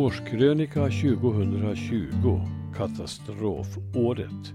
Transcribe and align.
Årskrönika 0.00 0.80
2020 0.80 2.40
Katastrofåret 2.76 4.52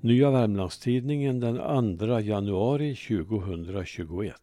Nya 0.00 0.30
Värmlandstidningen 0.30 1.40
den 1.40 1.98
2 1.98 2.20
januari 2.20 2.94
2021 2.94 4.34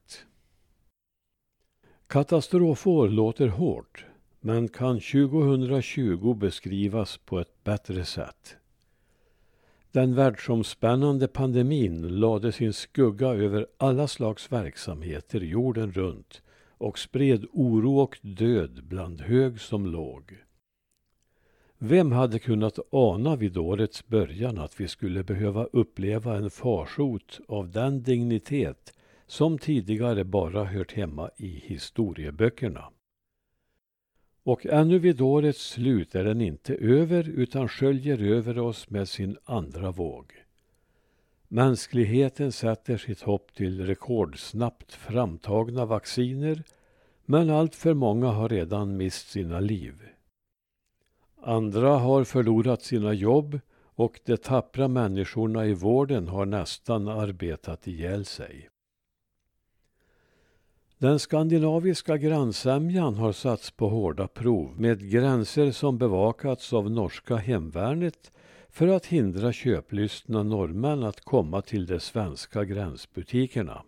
Katastrofår 2.07 3.09
låter 3.09 3.47
hårt 3.47 4.05
men 4.39 4.67
kan 4.67 4.99
2020 4.99 6.33
beskrivas 6.33 7.17
på 7.17 7.39
ett 7.39 7.63
bättre 7.63 8.05
sätt. 8.05 8.55
Den 9.91 10.15
världsomspännande 10.15 11.27
pandemin 11.27 12.19
lade 12.19 12.51
sin 12.51 12.73
skugga 12.73 13.27
över 13.27 13.67
alla 13.77 14.07
slags 14.07 14.51
verksamheter 14.51 15.39
jorden 15.39 15.91
runt 15.91 16.41
och 16.81 16.99
spred 16.99 17.45
oro 17.51 17.99
och 17.99 18.19
död 18.21 18.83
bland 18.83 19.21
hög 19.21 19.61
som 19.61 19.85
låg. 19.85 20.37
Vem 21.77 22.11
hade 22.11 22.39
kunnat 22.39 22.79
ana 22.91 23.35
vid 23.35 23.57
årets 23.57 24.07
början 24.07 24.57
att 24.57 24.79
vi 24.79 24.87
skulle 24.87 25.23
behöva 25.23 25.63
uppleva 25.63 26.37
en 26.37 26.49
farsot 26.49 27.39
av 27.47 27.71
den 27.71 28.03
dignitet 28.03 28.93
som 29.27 29.57
tidigare 29.57 30.23
bara 30.23 30.63
hört 30.63 30.93
hemma 30.93 31.29
i 31.37 31.47
historieböckerna? 31.47 32.91
Och 34.43 34.65
ännu 34.65 34.99
vid 34.99 35.21
årets 35.21 35.69
slut 35.69 36.15
är 36.15 36.23
den 36.23 36.41
inte 36.41 36.75
över 36.75 37.29
utan 37.29 37.69
sköljer 37.69 38.23
över 38.23 38.59
oss 38.59 38.89
med 38.89 39.09
sin 39.09 39.37
andra 39.45 39.91
våg. 39.91 40.40
Mänskligheten 41.53 42.51
sätter 42.51 42.97
sitt 42.97 43.21
hopp 43.21 43.53
till 43.53 43.85
rekordsnabbt 43.85 44.93
framtagna 44.93 45.85
vacciner 45.85 46.63
men 47.25 47.49
allt 47.49 47.75
för 47.75 47.93
många 47.93 48.27
har 48.27 48.49
redan 48.49 48.97
mist 48.97 49.29
sina 49.29 49.59
liv. 49.59 49.93
Andra 51.41 51.89
har 51.89 52.23
förlorat 52.23 52.81
sina 52.81 53.13
jobb 53.13 53.59
och 53.95 54.19
de 54.25 54.37
tappra 54.37 54.87
människorna 54.87 55.65
i 55.65 55.73
vården 55.73 56.27
har 56.27 56.45
nästan 56.45 57.07
arbetat 57.07 57.87
ihjäl 57.87 58.25
sig. 58.25 58.69
Den 60.97 61.19
skandinaviska 61.19 62.17
grannsämjan 62.17 63.15
har 63.15 63.31
satts 63.31 63.71
på 63.71 63.89
hårda 63.89 64.27
prov 64.27 64.79
med 64.81 65.11
gränser 65.11 65.71
som 65.71 65.97
bevakats 65.97 66.73
av 66.73 66.91
norska 66.91 67.35
hemvärnet 67.35 68.31
för 68.71 68.87
att 68.87 69.05
hindra 69.05 69.53
köplystna 69.53 70.43
norrmän 70.43 71.03
att 71.03 71.21
komma 71.21 71.61
till 71.61 71.85
de 71.85 71.99
svenska 71.99 72.65
gränsbutikerna. 72.65 73.83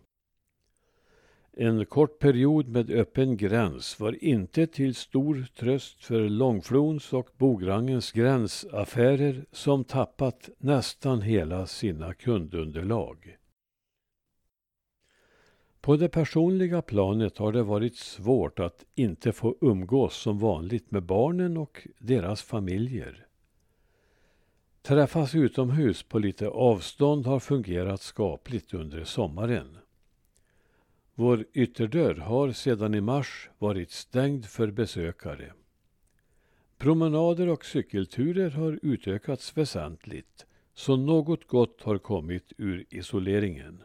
En 1.57 1.85
kort 1.85 2.19
period 2.19 2.67
med 2.67 2.91
öppen 2.91 3.37
gräns 3.37 3.99
var 3.99 4.23
inte 4.23 4.67
till 4.67 4.95
stor 4.95 5.45
tröst 5.55 6.03
för 6.03 6.29
Långflons 6.29 7.13
och 7.13 7.29
Bograngens 7.37 8.11
gränsaffärer 8.11 9.45
som 9.51 9.83
tappat 9.83 10.49
nästan 10.57 11.21
hela 11.21 11.67
sina 11.67 12.13
kundunderlag. 12.13 13.37
På 15.81 15.95
det 15.95 16.09
personliga 16.09 16.81
planet 16.81 17.37
har 17.37 17.51
det 17.51 17.63
varit 17.63 17.95
svårt 17.95 18.59
att 18.59 18.85
inte 18.95 19.31
få 19.31 19.55
umgås 19.61 20.15
som 20.15 20.39
vanligt 20.39 20.91
med 20.91 21.03
barnen 21.03 21.57
och 21.57 21.87
deras 21.99 22.41
familjer. 22.41 23.27
Träffas 24.83 25.35
utomhus 25.35 26.03
på 26.03 26.19
lite 26.19 26.47
avstånd 26.47 27.25
har 27.25 27.39
fungerat 27.39 28.01
skapligt 28.01 28.73
under 28.73 29.03
sommaren. 29.03 29.77
Vår 31.15 31.45
ytterdörr 31.53 32.15
har 32.15 32.51
sedan 32.51 32.93
i 32.93 33.01
mars 33.01 33.49
varit 33.57 33.91
stängd 33.91 34.45
för 34.45 34.71
besökare. 34.71 35.53
Promenader 36.77 37.47
och 37.49 37.65
cykelturer 37.65 38.49
har 38.49 38.79
utökats 38.81 39.57
väsentligt, 39.57 40.45
så 40.73 40.95
något 40.95 41.47
gott 41.47 41.81
har 41.81 41.97
kommit 41.97 42.53
ur 42.57 42.85
isoleringen. 42.89 43.83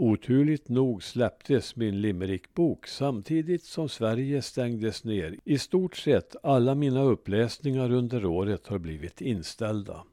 Oturligt 0.00 0.68
nog 0.68 1.02
släpptes 1.02 1.76
min 1.76 2.00
limerickbok 2.00 2.86
samtidigt 2.86 3.64
som 3.64 3.88
Sverige 3.88 4.42
stängdes 4.42 5.04
ner. 5.04 5.36
I 5.44 5.58
stort 5.58 5.96
sett 5.96 6.36
alla 6.42 6.74
mina 6.74 7.02
uppläsningar 7.02 7.92
under 7.92 8.24
året 8.24 8.66
har 8.66 8.78
blivit 8.78 9.20
inställda. 9.20 10.04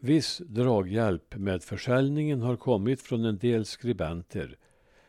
Viss 0.00 0.38
draghjälp 0.38 1.36
med 1.36 1.62
försäljningen 1.62 2.42
har 2.42 2.56
kommit 2.56 3.00
från 3.00 3.24
en 3.24 3.38
del 3.38 3.64
skribenter 3.64 4.56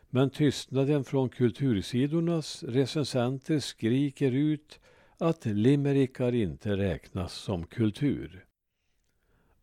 men 0.09 0.29
tystnaden 0.29 1.03
från 1.03 1.29
kultursidornas 1.29 2.63
recensenter 2.63 3.59
skriker 3.59 4.31
ut 4.31 4.79
att 5.17 5.45
limerickar 5.45 6.35
inte 6.35 6.77
räknas 6.77 7.33
som 7.33 7.67
kultur. 7.67 8.45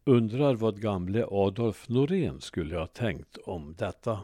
Undrar 0.05 0.55
vad 0.55 0.81
gamle 0.81 1.27
Adolf 1.31 1.89
Norén 1.89 2.41
skulle 2.41 2.79
ha 2.79 2.87
tänkt 2.87 3.37
om 3.37 3.75
detta. 3.79 4.21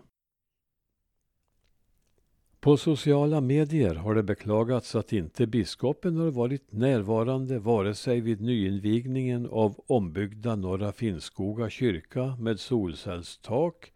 På 2.61 2.77
sociala 2.77 3.41
medier 3.41 3.95
har 3.95 4.15
det 4.15 4.23
beklagats 4.23 4.95
att 4.95 5.13
inte 5.13 5.47
biskopen 5.47 6.17
har 6.17 6.31
varit 6.31 6.73
närvarande 6.73 7.59
vare 7.59 7.95
sig 7.95 8.21
vid 8.21 8.41
nyinvigningen 8.41 9.49
av 9.51 9.81
ombyggda 9.87 10.57
Norra 10.57 10.93
Finnskoga 10.93 11.71
kyrka 11.71 12.37
med 12.41 12.61
solcellstak 12.61 13.93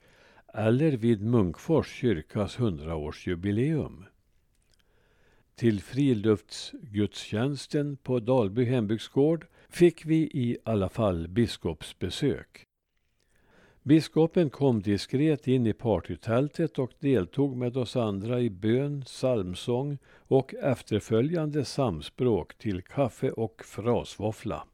eller 0.55 0.93
vid 0.93 1.23
Munkfors 1.23 2.01
kyrkas 2.01 2.61
hundraårsjubileum. 2.61 4.05
Till 5.55 5.81
friluftsgudstjänsten 5.81 7.97
på 7.97 8.21
Dalby 8.21 8.65
hembygdsgård 8.65 9.47
fick 9.73 10.07
vi 10.07 10.17
i 10.17 10.59
alla 10.65 10.89
fall 10.89 11.29
biskopsbesök. 11.29 12.67
Biskopen 13.83 14.51
kom 14.51 14.83
diskret 14.83 15.49
in 15.49 15.67
i 15.67 15.73
partytältet 15.73 16.79
och 16.79 16.91
deltog 16.99 17.57
med 17.57 17.77
oss 17.77 17.97
andra 17.97 18.41
i 18.41 18.51
bön, 18.51 19.03
psalmsång 19.03 19.99
och 20.09 20.55
efterföljande 20.55 21.65
samspråk 21.65 22.59
till 22.59 22.83
kaffe 22.83 23.31
och 23.31 23.63
frasvåffla. 23.65 24.65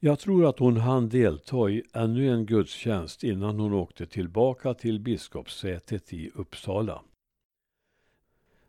Jag 0.00 0.18
tror 0.18 0.48
att 0.48 0.58
hon 0.58 0.76
hann 0.76 1.08
delta 1.08 1.70
i 1.70 1.82
ännu 1.92 2.30
en 2.30 2.46
gudstjänst 2.46 3.24
innan 3.24 3.60
hon 3.60 3.72
åkte 3.72 4.06
tillbaka 4.06 4.74
till 4.74 5.00
biskopssätet 5.00 6.12
i 6.12 6.30
Uppsala. 6.34 7.02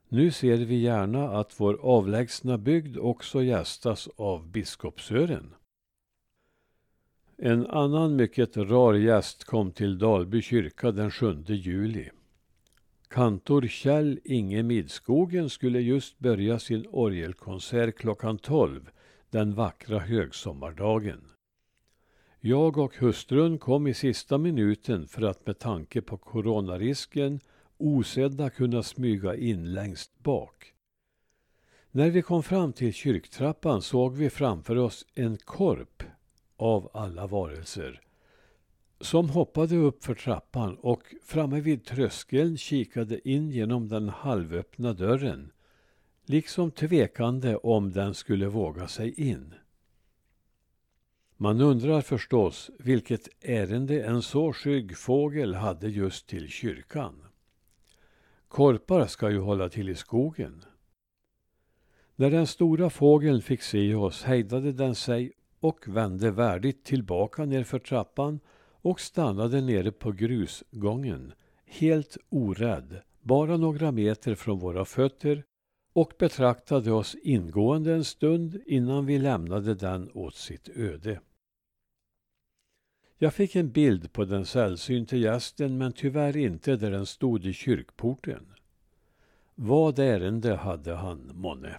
Nu 0.10 0.32
ser 0.32 0.58
vi 0.58 0.76
gärna 0.76 1.30
att 1.30 1.60
vår 1.60 1.80
avlägsna 1.82 2.58
bygd 2.58 2.98
också 2.98 3.44
gästas 3.44 4.10
av 4.16 4.48
biskopsören. 4.48 5.54
En 7.38 7.68
annan 7.68 8.16
mycket 8.16 8.58
rar 8.58 8.94
gäst 8.94 9.44
kom 9.44 9.72
till 9.72 9.98
Dalby 9.98 10.42
kyrka 10.42 10.92
den 10.92 11.12
7 11.12 11.44
juli. 11.48 12.10
Kantor 13.08 13.68
Kjell 13.68 14.20
Inge 14.24 14.64
Midskogen 14.64 15.50
skulle 15.50 15.80
just 15.80 16.20
börja 16.20 16.60
sin 16.60 16.86
orgelkonsert 16.90 17.98
klockan 17.98 18.38
12 18.38 18.90
den 19.30 19.54
vackra 19.54 20.00
högsommardagen. 20.00 21.22
Jag 22.40 22.78
och 22.78 22.96
hustrun 22.96 23.58
kom 23.58 23.88
i 23.88 23.94
sista 23.94 24.38
minuten 24.38 25.08
för 25.08 25.22
att 25.22 25.48
med 25.48 25.60
tanke 25.60 26.02
på 26.02 26.18
coronarisken 26.18 27.40
osedda 27.78 28.50
kunna 28.50 28.84
smyga 28.84 29.36
in 29.36 29.74
längst 29.74 30.24
bak. 30.24 30.74
När 31.92 32.10
vi 32.10 32.22
kom 32.22 32.44
fram 32.44 32.74
till 32.74 32.94
kyrktrappan 32.94 33.82
såg 33.82 34.16
vi 34.16 34.30
framför 34.30 34.76
oss 34.76 35.06
en 35.14 35.38
korp 35.38 36.04
av 36.58 36.92
alla 36.94 37.28
varelser 37.28 38.02
som 39.00 39.30
hoppade 39.30 39.76
upp 39.76 40.04
för 40.04 40.16
trappan 40.16 40.76
och 40.76 41.16
framme 41.24 41.60
vid 41.60 41.86
tröskeln 41.86 42.58
kikade 42.58 43.30
in 43.30 43.52
genom 43.52 43.88
den 43.88 44.10
halvöppna 44.10 44.94
dörren 44.94 45.52
liksom 46.26 46.72
tvekande 46.72 47.56
om 47.56 47.92
den 47.92 48.14
skulle 48.14 48.48
våga 48.48 48.88
sig 48.88 49.30
in. 49.30 49.54
Man 51.38 51.62
undrar 51.62 52.02
förstås 52.02 52.72
vilket 52.80 53.28
ärende 53.42 54.04
en 54.04 54.22
så 54.22 54.54
skygg 54.54 54.98
fågel 54.98 55.56
hade 55.56 55.90
just 55.90 56.28
till 56.28 56.48
kyrkan. 56.48 57.27
Korpar 58.48 59.06
ska 59.06 59.30
ju 59.30 59.40
hålla 59.40 59.70
till 59.70 59.90
i 59.90 59.96
skogen. 59.96 60.62
När 62.16 62.32
den 62.32 62.48
stora 62.48 62.90
fågeln 62.90 63.42
fick 63.42 63.62
se 63.62 63.96
oss 63.96 64.24
hejdade 64.24 64.72
den 64.72 64.96
sig 64.96 65.32
och 65.60 65.88
vände 65.88 66.32
värdigt 66.32 66.86
tillbaka 66.86 67.46
nerför 67.46 67.80
trappan 67.80 68.40
och 68.82 69.00
stannade 69.00 69.62
nere 69.62 69.92
på 69.92 70.12
grusgången, 70.12 71.34
helt 71.66 72.18
orädd, 72.30 73.02
bara 73.22 73.58
några 73.58 73.92
meter 73.92 74.36
från 74.36 74.60
våra 74.60 74.86
fötter 74.86 75.44
och 75.94 76.14
betraktade 76.20 76.92
oss 76.92 77.16
ingående 77.16 77.94
en 77.94 78.04
stund 78.04 78.62
innan 78.66 79.06
vi 79.06 79.20
lämnade 79.20 79.76
den 79.76 80.10
åt 80.14 80.36
sitt 80.36 80.70
öde. 80.70 81.20
Jag 83.20 83.34
fick 83.34 83.56
en 83.56 83.72
bild 83.72 84.14
på 84.14 84.26
den 84.26 84.46
sällsynte 84.46 85.18
gästen 85.18 85.78
men 85.78 85.94
tyvärr 85.94 86.38
inte 86.38 86.76
där 86.76 86.92
den 86.92 87.06
stod 87.06 87.46
i 87.46 87.54
kyrkporten. 87.54 88.46
Vad 89.56 90.00
ärende 90.00 90.56
hade 90.56 90.96
han 90.96 91.32
månne? 91.34 91.78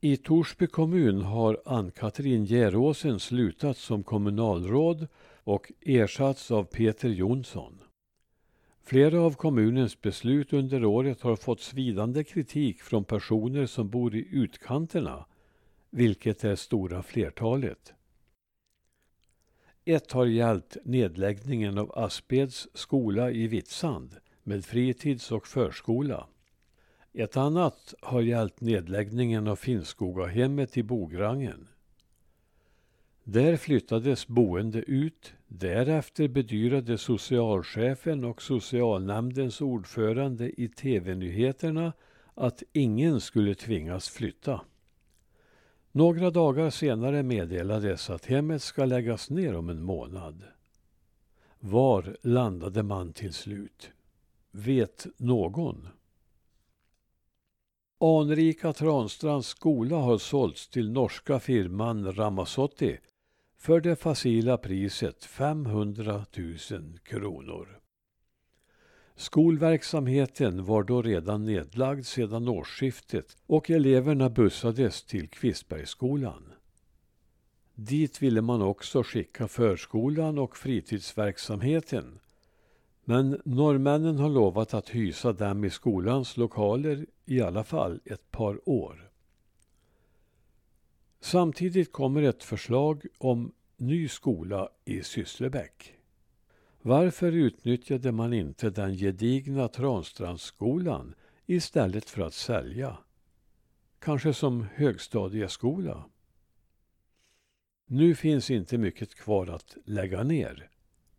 I 0.00 0.16
Torsby 0.16 0.66
kommun 0.66 1.22
har 1.22 1.62
Ann-Katrin 1.64 2.44
Geråsen 2.44 3.20
slutat 3.20 3.76
som 3.76 4.02
kommunalråd 4.02 5.08
och 5.44 5.72
ersatts 5.80 6.50
av 6.50 6.64
Peter 6.64 7.08
Jonsson. 7.08 7.78
Flera 8.82 9.20
av 9.20 9.34
kommunens 9.34 10.00
beslut 10.00 10.52
under 10.52 10.84
året 10.84 11.20
har 11.20 11.36
fått 11.36 11.60
svidande 11.60 12.24
kritik 12.24 12.82
från 12.82 13.04
personer 13.04 13.66
som 13.66 13.88
bor 13.88 14.14
i 14.14 14.28
utkanterna, 14.30 15.26
vilket 15.90 16.44
är 16.44 16.56
stora 16.56 17.02
flertalet. 17.02 17.94
Ett 19.84 20.12
har 20.12 20.26
gällt 20.26 20.76
nedläggningen 20.84 21.78
av 21.78 21.98
Aspeds 21.98 22.68
skola 22.74 23.30
i 23.30 23.46
Vitsand 23.46 24.16
med 24.42 24.64
fritids 24.64 25.32
och 25.32 25.46
förskola. 25.46 26.26
Ett 27.12 27.36
annat 27.36 27.94
har 28.00 28.20
gällt 28.20 28.60
nedläggningen 28.60 29.48
av 29.48 29.56
Finnskogahemmet 29.56 30.76
i 30.76 30.82
Bograngen. 30.82 31.68
Där 33.24 33.56
flyttades 33.56 34.26
boende 34.26 34.78
ut. 34.78 35.32
Därefter 35.48 36.28
bedyrade 36.28 36.98
socialchefen 36.98 38.24
och 38.24 38.42
socialnämndens 38.42 39.60
ordförande 39.60 40.60
i 40.60 40.68
tv-nyheterna 40.68 41.92
att 42.34 42.62
ingen 42.72 43.20
skulle 43.20 43.54
tvingas 43.54 44.08
flytta. 44.08 44.60
Några 45.94 46.30
dagar 46.30 46.70
senare 46.70 47.22
meddelades 47.22 48.10
att 48.10 48.26
hemmet 48.26 48.62
ska 48.62 48.84
läggas 48.84 49.30
ner 49.30 49.56
om 49.56 49.68
en 49.68 49.82
månad. 49.82 50.44
Var 51.60 52.16
landade 52.22 52.82
man 52.82 53.12
till 53.12 53.32
slut? 53.32 53.90
Vet 54.50 55.06
någon? 55.16 55.88
Anrika 58.00 58.72
Transtrands 58.72 59.48
skola 59.48 59.96
har 59.96 60.18
sålts 60.18 60.68
till 60.68 60.90
norska 60.90 61.40
firman 61.40 62.12
Ramazotti 62.12 62.98
för 63.58 63.80
det 63.80 63.96
facila 63.96 64.58
priset 64.58 65.24
500 65.24 66.24
000 66.70 66.98
kronor. 66.98 67.81
Skolverksamheten 69.22 70.64
var 70.64 70.82
då 70.82 71.02
redan 71.02 71.44
nedlagd 71.44 72.06
sedan 72.06 72.48
årsskiftet 72.48 73.36
och 73.46 73.70
eleverna 73.70 74.30
bussades 74.30 75.02
till 75.02 75.28
Kvistbergsskolan. 75.28 76.52
Dit 77.74 78.22
ville 78.22 78.40
man 78.40 78.62
också 78.62 79.02
skicka 79.02 79.48
förskolan 79.48 80.38
och 80.38 80.56
fritidsverksamheten. 80.56 82.18
Men 83.04 83.40
norrmännen 83.44 84.18
har 84.18 84.28
lovat 84.28 84.74
att 84.74 84.88
hysa 84.88 85.32
dem 85.32 85.64
i 85.64 85.70
skolans 85.70 86.36
lokaler 86.36 87.06
i 87.24 87.40
alla 87.40 87.64
fall 87.64 88.00
ett 88.04 88.30
par 88.30 88.68
år. 88.68 89.10
Samtidigt 91.20 91.92
kommer 91.92 92.22
ett 92.22 92.44
förslag 92.44 93.06
om 93.18 93.52
ny 93.76 94.08
skola 94.08 94.68
i 94.84 95.02
Sysslebäck. 95.02 96.01
Varför 96.84 97.32
utnyttjade 97.32 98.12
man 98.12 98.32
inte 98.32 98.70
den 98.70 98.94
gedigna 98.94 99.68
Transtrandsskolan 99.68 101.14
istället 101.46 102.10
för 102.10 102.22
att 102.22 102.34
sälja? 102.34 102.98
Kanske 103.98 104.34
som 104.34 104.66
högstadieskola? 104.74 106.04
Nu 107.86 108.14
finns 108.14 108.50
inte 108.50 108.78
mycket 108.78 109.14
kvar 109.14 109.46
att 109.46 109.76
lägga 109.84 110.22
ner, 110.22 110.70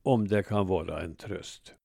om 0.01 0.27
det 0.27 0.43
kan 0.43 0.67
vara 0.67 1.01
en 1.01 1.15
tröst. 1.15 1.75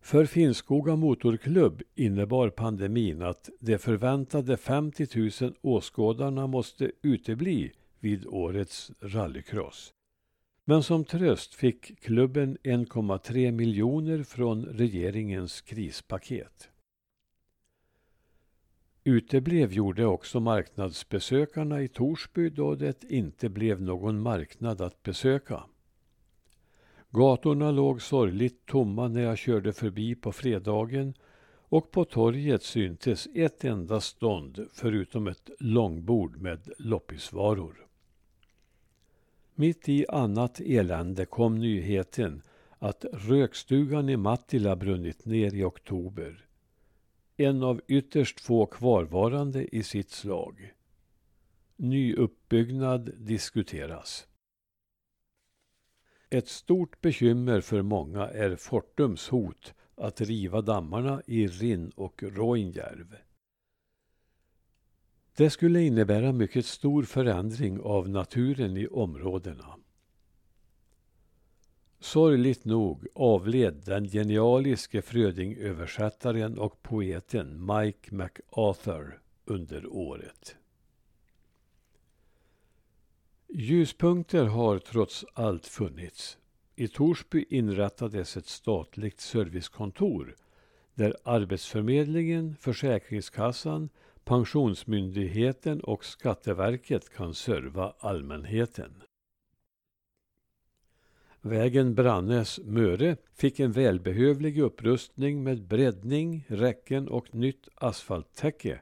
För 0.00 0.26
Finnskoga 0.26 0.96
Motorklubb 0.96 1.82
innebar 1.94 2.50
pandemin 2.50 3.22
att 3.22 3.50
de 3.60 3.78
förväntade 3.78 4.56
50 4.56 5.42
000 5.44 5.54
åskådarna 5.60 6.46
måste 6.46 6.92
utebli 7.02 7.72
vid 8.00 8.26
årets 8.26 8.92
rallycross. 9.00 9.94
Men 10.68 10.82
som 10.82 11.04
tröst 11.04 11.54
fick 11.54 12.00
klubben 12.00 12.58
1,3 12.62 13.50
miljoner 13.52 14.22
från 14.22 14.64
regeringens 14.64 15.60
krispaket. 15.60 16.68
Uteblev 19.04 19.72
gjorde 19.72 20.06
också 20.06 20.40
marknadsbesökarna 20.40 21.82
i 21.82 21.88
Torsby 21.88 22.50
då 22.50 22.74
det 22.74 23.04
inte 23.04 23.48
blev 23.48 23.82
någon 23.82 24.20
marknad 24.20 24.80
att 24.80 25.02
besöka. 25.02 25.62
Gatorna 27.10 27.70
låg 27.70 28.02
sorgligt 28.02 28.66
tomma 28.66 29.08
när 29.08 29.22
jag 29.22 29.38
körde 29.38 29.72
förbi 29.72 30.14
på 30.14 30.32
fredagen 30.32 31.14
och 31.54 31.90
på 31.90 32.04
torget 32.04 32.62
syntes 32.62 33.28
ett 33.34 33.64
enda 33.64 34.00
stånd 34.00 34.68
förutom 34.72 35.26
ett 35.26 35.50
långbord 35.58 36.36
med 36.36 36.72
loppisvaror. 36.78 37.87
Mitt 39.60 39.88
i 39.88 40.06
annat 40.08 40.60
elände 40.60 41.24
kom 41.24 41.58
nyheten 41.58 42.42
att 42.78 43.04
rökstugan 43.12 44.08
i 44.08 44.16
Mattila 44.16 44.76
brunnit 44.76 45.24
ner 45.24 45.54
i 45.54 45.64
oktober. 45.64 46.46
En 47.36 47.62
av 47.62 47.80
ytterst 47.88 48.40
få 48.40 48.66
kvarvarande 48.66 49.76
i 49.76 49.82
sitt 49.82 50.10
slag. 50.10 50.74
Nyuppbyggnad 51.76 53.10
diskuteras. 53.16 54.26
Ett 56.30 56.48
stort 56.48 57.00
bekymmer 57.00 57.60
för 57.60 57.82
många 57.82 58.28
är 58.28 58.56
Fortums 58.56 59.28
hot 59.28 59.74
att 59.94 60.20
riva 60.20 60.60
dammarna 60.60 61.22
i 61.26 61.46
Rinn 61.46 61.90
och 61.90 62.22
Roinjärv. 62.22 63.16
Det 65.38 65.50
skulle 65.50 65.82
innebära 65.82 66.32
mycket 66.32 66.66
stor 66.66 67.02
förändring 67.02 67.80
av 67.80 68.08
naturen 68.08 68.76
i 68.76 68.86
områdena. 68.86 69.74
Sorgligt 72.00 72.64
nog 72.64 73.06
avled 73.14 73.74
den 73.74 74.08
genialiske 74.08 75.02
Frödingöversättaren 75.02 76.58
och 76.58 76.82
poeten 76.82 77.66
Mike 77.66 78.14
MacArthur 78.14 79.20
under 79.44 79.86
året. 79.86 80.56
Ljuspunkter 83.48 84.44
har 84.44 84.78
trots 84.78 85.24
allt 85.34 85.66
funnits. 85.66 86.38
I 86.74 86.88
Torsby 86.88 87.44
inrättades 87.48 88.36
ett 88.36 88.46
statligt 88.46 89.20
servicekontor 89.20 90.36
där 90.94 91.16
Arbetsförmedlingen, 91.24 92.56
Försäkringskassan, 92.60 93.88
Pensionsmyndigheten 94.28 95.80
och 95.80 96.04
Skatteverket 96.04 97.14
kan 97.14 97.34
serva 97.34 97.94
allmänheten. 97.98 99.02
Vägen 101.40 101.94
Brannäs-Möre 101.94 103.16
fick 103.34 103.60
en 103.60 103.72
välbehövlig 103.72 104.58
upprustning 104.58 105.42
med 105.42 105.62
breddning, 105.62 106.44
räcken 106.48 107.08
och 107.08 107.34
nytt 107.34 107.68
asfalttäcke 107.74 108.80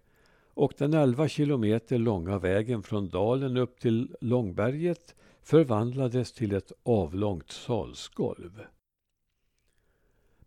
och 0.54 0.72
den 0.78 0.94
11 0.94 1.28
kilometer 1.28 1.98
långa 1.98 2.38
vägen 2.38 2.82
från 2.82 3.08
dalen 3.08 3.56
upp 3.56 3.80
till 3.80 4.16
Långberget 4.20 5.14
förvandlades 5.42 6.32
till 6.32 6.54
ett 6.54 6.72
avlångt 6.82 7.50
salsgolv. 7.50 8.62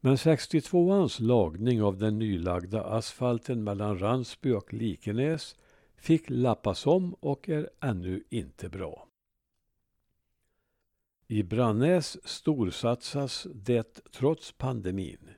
Men 0.01 0.15
62ans 0.15 1.21
lagning 1.21 1.81
av 1.81 1.97
den 1.97 2.19
nylagda 2.19 2.83
asfalten 2.83 3.63
mellan 3.63 3.99
Ransby 3.99 4.51
och 4.51 4.73
Likenäs 4.73 5.55
fick 5.95 6.23
lappas 6.27 6.87
om 6.87 7.13
och 7.13 7.49
är 7.49 7.69
ännu 7.81 8.23
inte 8.29 8.69
bra. 8.69 9.07
I 11.27 11.43
Brannäs 11.43 12.27
storsatsas 12.27 13.47
det 13.53 14.11
trots 14.11 14.51
pandemin. 14.51 15.29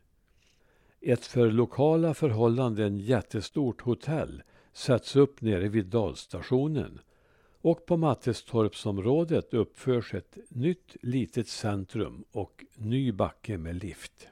Ett 1.02 1.26
för 1.26 1.52
lokala 1.52 2.14
förhållanden 2.14 3.00
jättestort 3.00 3.82
hotell 3.82 4.44
sätts 4.74 5.16
upp 5.16 5.42
nere 5.42 5.68
vid 5.70 5.86
dalstationen 5.86 7.00
och 7.62 7.86
på 7.86 7.98
Mattestorpsområdet 7.98 9.54
uppförs 9.54 10.14
ett 10.14 10.38
nytt 10.50 10.96
litet 11.02 11.48
centrum 11.48 12.26
och 12.32 12.66
ny 12.76 13.12
backe 13.12 13.58
med 13.58 13.84
lift. 13.84 14.28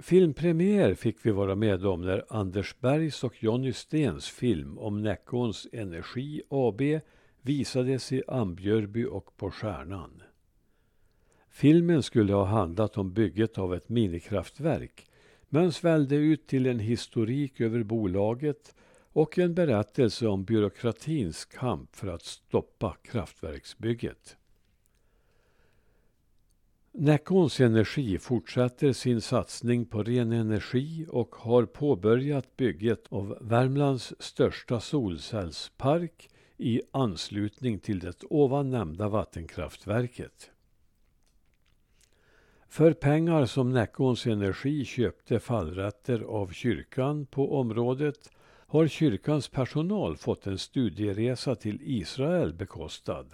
Filmpremiär 0.00 0.94
fick 0.94 1.26
vi 1.26 1.30
vara 1.30 1.54
med 1.54 1.86
om 1.86 2.02
när 2.02 2.24
Anders 2.28 2.80
Bergs 2.80 3.24
och 3.24 3.42
Jonny 3.42 3.72
Stens 3.72 4.28
film 4.28 4.78
om 4.78 5.02
Näckåns 5.02 5.66
Energi 5.72 6.42
AB 6.48 6.82
visades 7.42 8.12
i 8.12 8.22
Ambjörby 8.28 9.04
och 9.04 9.36
på 9.36 9.50
Stjärnan. 9.50 10.22
Filmen 11.50 12.02
skulle 12.02 12.32
ha 12.32 12.44
handlat 12.44 12.98
om 12.98 13.12
bygget 13.12 13.58
av 13.58 13.74
ett 13.74 13.88
minikraftverk 13.88 15.06
men 15.48 15.72
svällde 15.72 16.16
ut 16.16 16.46
till 16.46 16.66
en 16.66 16.78
historik 16.78 17.60
över 17.60 17.82
bolaget 17.82 18.74
och 19.12 19.38
en 19.38 19.54
berättelse 19.54 20.26
om 20.26 20.44
byråkratins 20.44 21.44
kamp 21.44 21.96
för 21.96 22.08
att 22.08 22.22
stoppa 22.22 22.96
kraftverksbygget. 23.02 24.36
Näckåns 26.98 27.60
Energi 27.60 28.18
fortsätter 28.18 28.92
sin 28.92 29.20
satsning 29.20 29.86
på 29.86 30.02
ren 30.02 30.32
energi 30.32 31.06
och 31.08 31.34
har 31.34 31.64
påbörjat 31.66 32.56
bygget 32.56 33.06
av 33.08 33.38
Värmlands 33.40 34.14
största 34.18 34.80
solcellspark 34.80 36.28
i 36.56 36.82
anslutning 36.90 37.78
till 37.78 37.98
det 37.98 38.24
ovan 38.30 38.70
nämnda 38.70 39.08
vattenkraftverket. 39.08 40.50
För 42.68 42.92
pengar 42.92 43.46
som 43.46 43.72
Näckåns 43.72 44.26
Energi 44.26 44.84
köpte 44.84 45.40
fallrätter 45.40 46.20
av 46.20 46.52
kyrkan 46.52 47.26
på 47.26 47.58
området 47.60 48.30
har 48.66 48.86
kyrkans 48.86 49.48
personal 49.48 50.16
fått 50.16 50.46
en 50.46 50.58
studieresa 50.58 51.54
till 51.54 51.78
Israel 51.82 52.54
bekostad, 52.54 53.26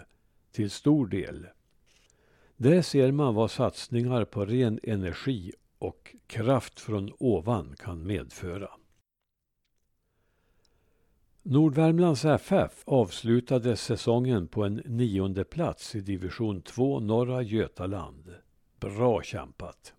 till 0.53 0.71
stor 0.71 1.07
del. 1.07 1.47
Där 2.63 2.83
ser 2.83 3.13
man 3.13 3.35
vad 3.35 3.51
satsningar 3.51 4.25
på 4.25 4.45
ren 4.45 4.81
energi 4.83 5.53
och 5.79 6.17
kraft 6.27 6.81
från 6.81 7.13
ovan 7.19 7.77
kan 7.79 8.07
medföra. 8.07 8.71
Nordvärmlands 11.43 12.25
FF 12.25 12.83
avslutade 12.85 13.77
säsongen 13.77 14.49
på 14.49 14.65
en 14.65 14.75
nionde 14.75 15.45
plats 15.45 15.95
i 15.95 16.01
division 16.01 16.63
2 16.63 17.01
norra 17.01 17.43
Götaland. 17.43 18.35
Bra 18.81 19.23
kämpat! 19.23 19.95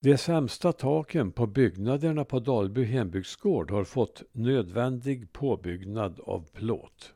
De 0.00 0.18
sämsta 0.18 0.72
taken 0.72 1.32
på 1.32 1.46
byggnaderna 1.46 2.24
på 2.24 2.40
Dalby 2.40 2.84
hembygdsgård 2.84 3.70
har 3.70 3.84
fått 3.84 4.22
nödvändig 4.32 5.32
påbyggnad 5.32 6.20
av 6.20 6.48
plåt. 6.52 7.14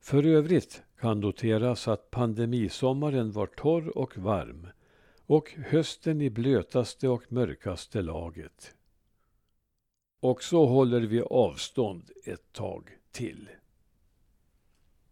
För 0.00 0.26
övrigt 0.26 0.82
kan 1.00 1.20
noteras 1.20 1.88
att 1.88 2.10
pandemisommaren 2.10 3.32
var 3.32 3.46
torr 3.46 3.98
och 3.98 4.18
varm 4.18 4.66
och 5.26 5.52
hösten 5.52 6.20
i 6.20 6.30
blötaste 6.30 7.08
och 7.08 7.32
mörkaste 7.32 8.02
laget. 8.02 8.74
Och 10.20 10.42
så 10.42 10.66
håller 10.66 11.00
vi 11.00 11.20
avstånd 11.20 12.10
ett 12.24 12.52
tag 12.52 12.90
till. 13.10 13.48